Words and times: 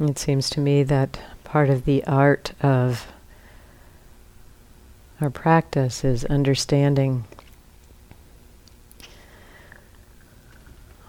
It 0.00 0.18
seems 0.18 0.48
to 0.50 0.60
me 0.60 0.84
that 0.84 1.18
part 1.42 1.68
of 1.68 1.84
the 1.84 2.04
art 2.04 2.52
of 2.60 3.08
our 5.20 5.30
practice 5.30 6.04
is 6.04 6.24
understanding 6.26 7.24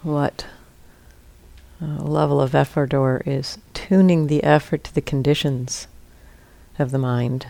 what 0.01 0.47
uh, 1.79 1.85
level 2.01 2.41
of 2.41 2.55
effort 2.55 2.93
or 2.93 3.21
is 3.27 3.59
tuning 3.75 4.25
the 4.25 4.43
effort 4.43 4.83
to 4.85 4.95
the 4.95 5.01
conditions 5.01 5.87
of 6.79 6.89
the 6.89 6.97
mind, 6.97 7.45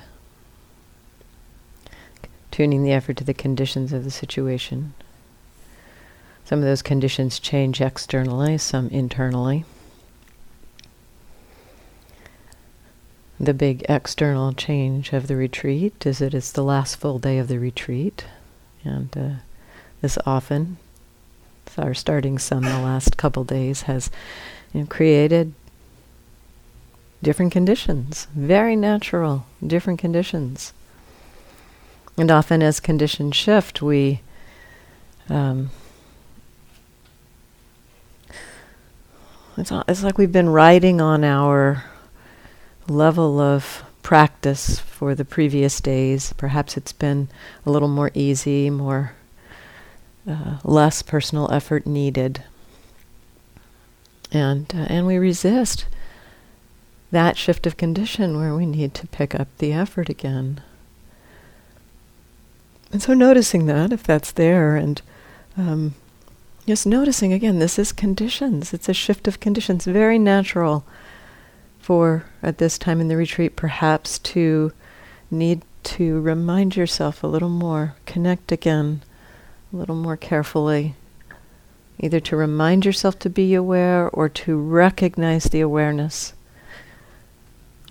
tuning 2.52 2.84
the 2.84 2.92
effort 2.92 3.16
to 3.16 3.24
the 3.24 3.34
conditions 3.34 3.94
of 3.94 4.04
the 4.04 4.12
situation. 4.12 4.94
Some 6.44 6.60
of 6.60 6.66
those 6.66 6.82
conditions 6.82 7.40
change 7.40 7.80
externally, 7.80 8.58
some 8.58 8.90
internally. 8.90 9.64
The 13.40 13.54
big 13.54 13.86
external 13.88 14.52
change 14.52 15.14
of 15.14 15.28
the 15.28 15.38
retreat 15.38 16.06
is 16.06 16.20
that 16.20 16.34
it's 16.34 16.52
the 16.52 16.64
last 16.64 16.96
full 16.96 17.20
day 17.20 17.38
of 17.38 17.48
the 17.48 17.58
retreat, 17.58 18.26
and 18.84 19.16
uh, 19.18 19.30
this 20.02 20.18
often, 20.26 20.78
our 21.78 21.94
starting 21.94 22.38
sun 22.38 22.64
the 22.64 22.80
last 22.80 23.16
couple 23.16 23.46
days 23.46 23.84
has 23.84 24.10
you 24.74 24.82
know, 24.82 24.88
created 24.88 25.54
different 27.24 27.54
conditions, 27.54 28.28
very 28.36 28.76
natural, 28.76 29.46
different 29.66 30.00
conditions. 30.00 30.74
And 32.18 32.30
often, 32.30 32.62
as 32.62 32.82
conditions 32.82 33.38
shift, 33.38 33.82
we 33.82 34.20
um, 35.30 35.70
it's, 39.56 39.72
it's 39.88 40.04
like 40.04 40.18
we've 40.18 40.32
been 40.32 40.50
riding 40.50 41.00
on 41.00 41.24
our 41.24 41.86
level 42.90 43.40
of 43.40 43.84
practice 44.02 44.80
for 44.80 45.14
the 45.16 45.26
previous 45.26 45.80
days. 45.80 46.34
Perhaps 46.34 46.78
it's 46.78 46.94
been 46.94 47.30
a 47.66 47.72
little 47.72 47.88
more 47.88 48.12
easy, 48.14 48.70
more 48.70 49.14
uh, 50.28 50.58
less 50.64 51.02
personal 51.02 51.52
effort 51.52 51.86
needed, 51.86 52.44
and 54.32 54.72
uh, 54.76 54.86
and 54.90 55.06
we 55.06 55.18
resist 55.18 55.86
that 57.12 57.38
shift 57.38 57.66
of 57.66 57.78
condition 57.78 58.38
where 58.38 58.56
we 58.56 58.66
need 58.66 58.94
to 58.94 59.08
pick 59.08 59.34
up 59.34 59.48
the 59.58 59.74
effort 59.74 60.10
again. 60.10 60.62
And 62.92 63.02
so 63.02 63.14
noticing 63.14 63.66
that 63.68 63.92
if 63.94 64.04
that's 64.04 64.32
there, 64.32 64.76
and 64.76 65.02
um, 65.58 65.96
just 66.66 66.86
noticing 66.86 67.34
again, 67.34 67.60
this 67.60 67.80
is 67.80 67.92
conditions. 67.92 68.74
It's 68.74 68.90
a 68.90 68.94
shift 68.94 69.28
of 69.28 69.40
conditions, 69.40 69.86
very 69.86 70.20
natural 70.20 70.86
for 71.90 72.24
at 72.44 72.60
this 72.60 72.78
time 72.78 73.02
in 73.02 73.08
the 73.08 73.18
retreat, 73.18 73.56
perhaps 73.56 74.20
to 74.20 74.72
need 75.32 75.60
to 75.82 76.22
remind 76.22 76.76
yourself 76.76 77.24
a 77.24 77.28
little 77.28 77.50
more, 77.50 77.96
connect 78.06 78.52
again 78.52 79.02
a 79.74 79.76
little 79.76 79.96
more 79.96 80.16
carefully, 80.16 80.94
either 82.00 82.20
to 82.20 82.36
remind 82.36 82.86
yourself 82.86 83.18
to 83.18 83.28
be 83.28 83.56
aware 83.56 84.08
or 84.10 84.30
to 84.30 84.56
recognize 84.56 85.46
the 85.46 85.62
awareness. 85.62 86.34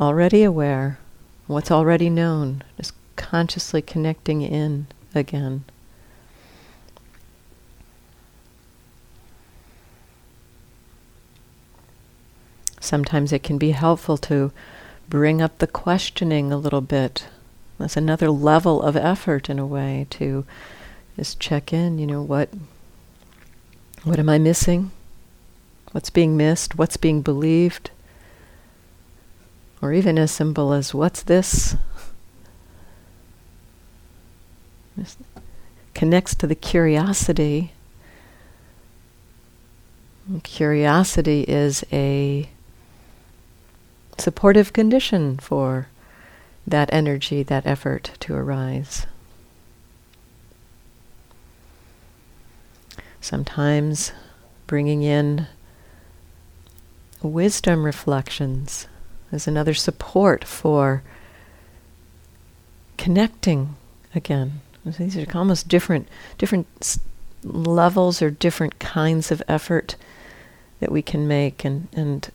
Already 0.01 0.45
aware, 0.45 1.01
what's 1.49 1.73
already 1.73 2.09
known, 2.09 2.63
just 2.77 2.93
consciously 3.17 3.83
connecting 3.83 4.43
in 4.43 4.87
again. 5.13 5.65
Sometimes 12.89 13.35
it 13.35 13.43
can 13.43 13.59
be 13.59 13.73
helpful 13.73 14.17
to 14.17 14.51
bring 15.11 15.43
up 15.43 15.59
the 15.59 15.67
questioning 15.67 16.51
a 16.51 16.57
little 16.57 16.81
bit. 16.81 17.27
That's 17.77 17.99
another 17.99 18.31
level 18.31 18.81
of 18.81 18.97
effort 18.97 19.51
in 19.51 19.59
a 19.59 19.67
way 19.67 20.07
to 20.09 20.47
just 21.15 21.39
check 21.39 21.71
in, 21.71 21.99
you 21.99 22.07
know, 22.07 22.23
what 22.23 22.49
what 24.05 24.19
am 24.19 24.31
I 24.31 24.39
missing? 24.39 24.91
What's 25.93 26.09
being 26.09 26.35
missed? 26.35 26.79
What's 26.79 26.97
being 26.97 27.21
believed? 27.21 27.91
Or 29.83 29.93
even 29.93 30.19
as 30.19 30.31
simple 30.31 30.73
as 30.73 30.95
what's 30.95 31.23
this? 31.23 31.77
This 34.97 35.19
connects 35.93 36.35
to 36.37 36.47
the 36.47 36.55
curiosity. 36.55 37.73
curiosity 40.43 41.43
is 41.43 41.85
a 41.93 42.49
supportive 44.21 44.73
condition 44.73 45.37
for 45.39 45.89
that 46.67 46.89
energy, 46.93 47.43
that 47.43 47.67
effort 47.67 48.13
to 48.21 48.35
arise. 48.35 49.07
Sometimes 53.21 54.13
bringing 54.67 55.03
in 55.03 55.47
wisdom 57.23 57.85
reflections 57.85 58.87
is 59.33 59.47
another 59.47 59.75
support 59.75 60.45
for 60.45 61.03
connecting 62.97 63.77
again. 64.15 64.61
These 64.85 65.17
are 65.17 65.27
almost 65.35 65.69
different, 65.69 66.09
different 66.39 66.67
s- 66.81 67.01
levels 67.43 68.23
or 68.23 68.31
different 68.31 68.79
kinds 68.79 69.31
of 69.31 69.43
effort 69.49 69.97
that 70.81 70.93
we 70.93 71.03
can 71.03 71.29
make, 71.29 71.65
and 71.65 71.89
and 71.93 72.31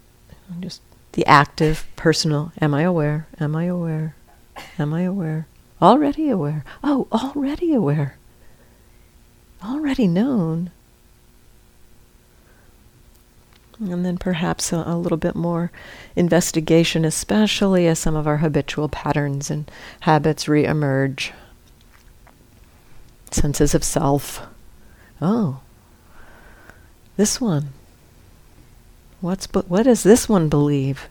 just 0.60 0.82
the 1.13 1.25
active, 1.25 1.85
personal. 1.96 2.51
Am 2.62 2.74
I 2.74 2.81
aware? 2.81 3.28
Am 3.40 3.56
I 3.56 3.66
aware? 3.66 4.16
Am 4.78 4.94
I 4.94 5.01
aware? 5.01 5.47
Already 5.81 6.29
aware. 6.29 6.63
Oh, 6.84 7.07
already 7.12 7.74
aware. 7.74 8.18
Already 9.63 10.07
known. 10.07 10.72
And 13.79 14.06
then 14.06 14.18
perhaps 14.18 14.72
a, 14.72 14.84
a, 14.85 14.97
little 14.97 15.18
bit 15.18 15.35
more 15.35 15.72
investigation, 16.16 17.06
especially 17.06 17.88
as 17.88 18.00
some 18.00 18.16
of 18.16 18.28
our 18.28 18.38
habitual 18.38 18.88
patterns 18.88 19.50
and 19.50 19.69
habits 20.01 20.47
re-emerge. 20.47 21.34
Senses 23.31 23.74
of 23.74 23.84
self. 23.84 24.45
Oh, 25.22 25.62
this 27.18 27.41
one. 27.41 27.69
What's 29.24 29.48
but 29.48 29.70
what 29.70 29.84
does 29.84 30.04
this 30.04 30.28
one 30.28 30.50
believe? 30.50 31.08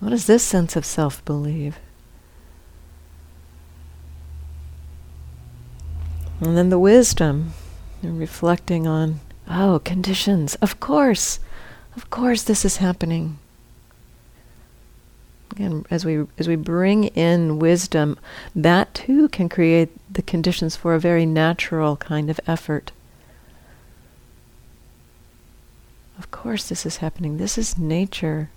What 0.00 0.08
does 0.08 0.26
this 0.26 0.42
sense 0.42 0.74
of 0.74 0.84
self 0.84 1.24
believe? 1.24 1.78
And 6.40 6.56
then 6.56 6.70
the 6.70 6.78
wisdom, 6.80 7.52
reflecting 8.02 8.84
on, 8.84 9.20
oh, 9.48 9.80
conditions. 9.84 10.56
Of 10.56 10.80
course, 10.80 11.38
of 11.94 12.10
course, 12.10 12.42
this 12.42 12.64
is 12.64 12.78
happening. 12.78 13.38
Again, 15.52 15.86
as 15.88 16.04
we 16.04 16.26
as 16.36 16.48
we 16.48 16.56
bring 16.56 17.04
in 17.14 17.60
wisdom, 17.60 18.18
that 18.56 18.92
too 18.92 19.28
can 19.28 19.48
create 19.48 19.90
the 20.12 20.20
conditions 20.20 20.74
for 20.74 20.94
a 20.94 21.00
very 21.00 21.26
natural 21.26 21.96
kind 21.96 22.28
of 22.28 22.40
effort. 22.48 22.90
Of 26.18 26.30
course, 26.30 26.68
this 26.68 26.86
is 26.86 26.98
happening. 26.98 27.36
This 27.36 27.58
is 27.58 27.76
nature. 27.76 28.50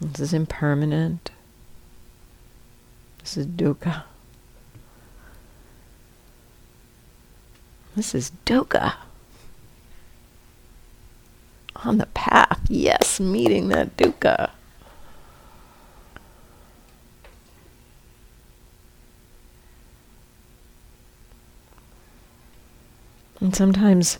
This 0.00 0.20
is 0.20 0.34
impermanent. 0.34 1.30
This 3.20 3.36
is 3.36 3.46
dukkha. 3.46 4.04
This 7.96 8.14
is 8.14 8.30
dukkha. 8.44 8.94
On 11.84 11.98
the 11.98 12.06
path, 12.06 12.60
yes, 12.68 13.18
meeting 13.18 13.68
that 13.68 13.96
dukkha. 13.96 14.50
And 23.40 23.54
sometimes 23.54 24.18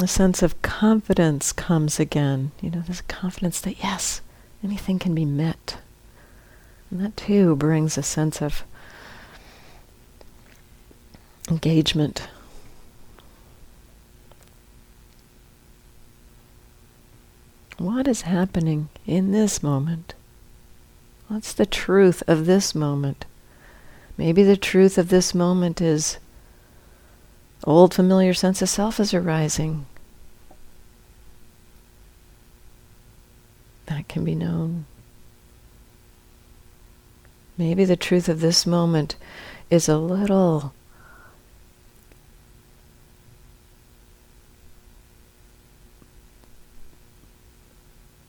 a 0.00 0.06
sense 0.06 0.42
of 0.42 0.60
confidence 0.62 1.52
comes 1.52 1.98
again. 1.98 2.50
You 2.60 2.70
know, 2.70 2.80
this 2.80 3.00
confidence 3.02 3.60
that 3.62 3.82
yes, 3.82 4.20
anything 4.62 4.98
can 4.98 5.14
be 5.14 5.24
met. 5.24 5.78
And 6.90 7.00
that 7.00 7.16
too 7.16 7.56
brings 7.56 7.96
a 7.96 8.02
sense 8.02 8.42
of 8.42 8.64
engagement. 11.50 12.28
What 17.78 18.08
is 18.08 18.22
happening 18.22 18.88
in 19.06 19.32
this 19.32 19.62
moment? 19.62 20.14
What's 21.28 21.52
the 21.52 21.66
truth 21.66 22.22
of 22.26 22.46
this 22.46 22.74
moment? 22.74 23.24
Maybe 24.16 24.42
the 24.42 24.56
truth 24.56 24.98
of 24.98 25.10
this 25.10 25.34
moment 25.34 25.80
is 25.80 26.18
Old 27.64 27.92
familiar 27.92 28.34
sense 28.34 28.62
of 28.62 28.68
self 28.68 29.00
is 29.00 29.12
arising. 29.12 29.86
that 33.88 34.06
can 34.06 34.24
be 34.24 34.34
known. 34.34 34.86
Maybe 37.56 37.84
the 37.84 37.96
truth 37.96 38.28
of 38.28 38.40
this 38.40 38.64
moment 38.64 39.16
is 39.70 39.88
a 39.88 39.98
little 39.98 40.72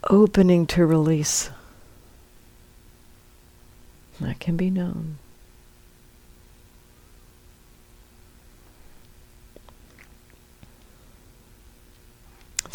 opening 0.08 0.66
to 0.66 0.84
release. 0.84 1.50
That 4.20 4.40
can 4.40 4.56
be 4.56 4.70
known. 4.70 5.18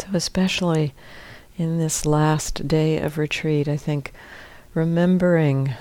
So, 0.06 0.16
especially 0.16 0.94
in 1.58 1.78
this 1.78 2.06
last 2.06 2.68
day 2.68 2.98
of 2.98 3.18
retreat, 3.18 3.66
I 3.66 3.76
think 3.76 4.12
remembering 4.72 5.74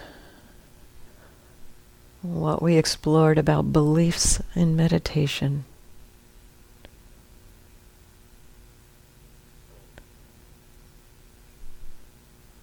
what 2.21 2.61
we 2.61 2.75
explored 2.77 3.37
about 3.37 3.71
beliefs 3.71 4.41
in 4.55 4.75
meditation. 4.75 5.65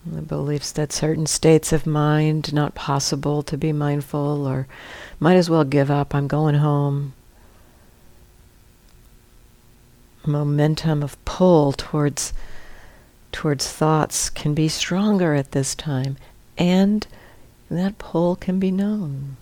The 0.05 0.23
beliefs 0.23 0.73
that 0.73 0.93
certain 0.93 1.27
states 1.27 1.73
of 1.73 1.87
mind 1.87 2.53
not 2.53 2.75
possible 2.75 3.45
to 3.45 3.57
be 3.57 3.73
mindful 3.73 4.49
or 4.49 4.67
might 5.21 5.37
as 5.37 5.49
well 5.49 5.63
give 5.63 5.93
up, 5.93 6.13
I'm 6.13 6.27
going 6.27 6.57
home 6.57 7.13
momentum 10.27 11.03
of 11.03 11.23
pull 11.25 11.73
towards 11.73 12.33
towards 13.33 13.67
thoughts 13.71 14.29
can 14.29 14.55
be 14.55 14.69
stronger 14.69 15.35
at 15.35 15.53
this 15.53 15.75
time 15.75 16.17
and 16.59 17.07
that 17.71 17.99
pull 17.99 18.37
can 18.37 18.59
be 18.59 18.71
known. 18.71 19.37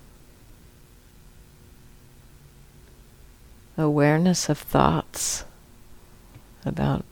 Awareness 3.77 4.49
of 4.49 4.59
thoughts 4.59 5.45
about 6.65 7.05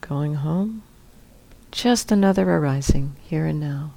going 0.00 0.36
home. 0.36 0.82
Just 1.70 2.10
another 2.10 2.50
arising 2.50 3.16
here 3.22 3.44
and 3.44 3.60
now. 3.60 3.92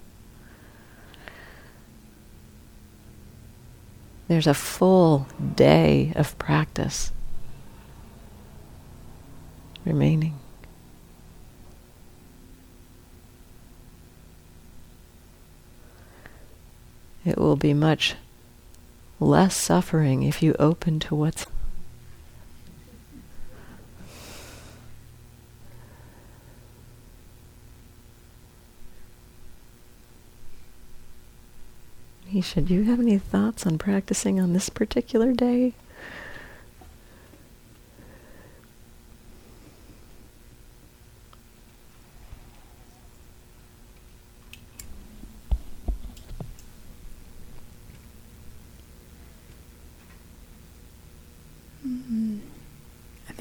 There's 4.27 4.47
a 4.47 4.53
full 4.53 5.27
day 5.55 6.11
of 6.15 6.37
practice 6.37 7.11
remaining. 9.85 10.37
It 17.23 17.37
will 17.37 17.55
be 17.55 17.73
much 17.73 18.15
less 19.19 19.55
suffering 19.55 20.23
if 20.23 20.41
you 20.41 20.55
open 20.57 20.99
to 20.99 21.15
what's 21.15 21.45
Isha, 32.33 32.61
do 32.61 32.73
you 32.73 32.83
have 32.83 33.01
any 33.01 33.17
thoughts 33.17 33.67
on 33.67 33.77
practicing 33.77 34.39
on 34.39 34.53
this 34.53 34.69
particular 34.69 35.33
day? 35.33 35.73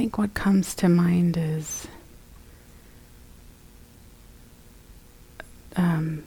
Think 0.00 0.16
what 0.16 0.32
comes 0.32 0.74
to 0.74 0.88
mind 0.88 1.36
is 1.36 1.86
um, 5.76 6.24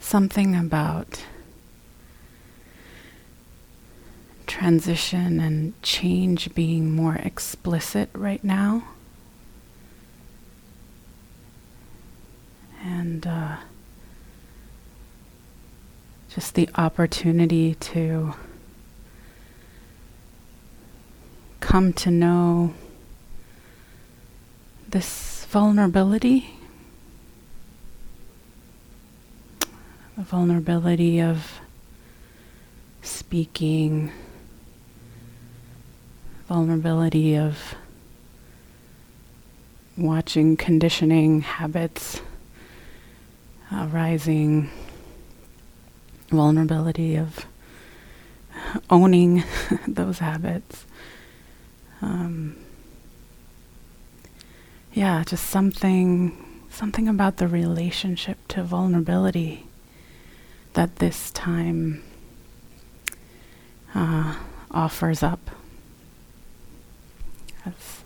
something 0.00 0.56
about 0.56 1.22
transition 4.48 5.38
and 5.38 5.80
change 5.84 6.52
being 6.52 6.90
more 6.90 7.14
explicit 7.14 8.10
right 8.12 8.42
now. 8.42 8.82
And 12.82 13.24
uh, 13.24 13.58
just 16.28 16.56
the 16.56 16.68
opportunity 16.74 17.76
to 17.76 18.34
come 21.74 21.92
to 21.92 22.08
know 22.08 22.72
this 24.88 25.44
vulnerability, 25.46 26.54
the 30.16 30.22
vulnerability 30.22 31.20
of 31.20 31.58
speaking, 33.02 34.12
vulnerability 36.46 37.36
of 37.36 37.74
watching 39.96 40.56
conditioning 40.56 41.40
habits 41.40 42.20
arising, 43.72 44.70
vulnerability 46.28 47.16
of 47.16 47.44
owning 48.88 49.42
those 49.88 50.20
habits. 50.20 50.86
Um, 52.02 52.56
yeah, 54.92 55.24
just 55.24 55.46
something 55.46 56.40
something 56.70 57.08
about 57.08 57.36
the 57.36 57.46
relationship 57.46 58.36
to 58.48 58.62
vulnerability 58.62 59.66
that 60.72 60.96
this 60.96 61.30
time 61.30 62.02
uh, 63.94 64.36
offers 64.70 65.22
up. 65.22 65.50
As 67.64 68.03